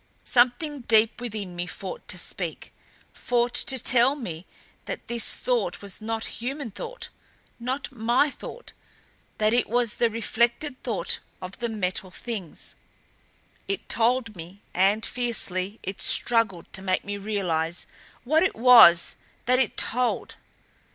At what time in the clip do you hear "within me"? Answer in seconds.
1.21-1.67